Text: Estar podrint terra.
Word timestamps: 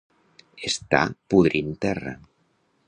Estar 0.69 1.03
podrint 1.33 1.71
terra. 1.87 2.17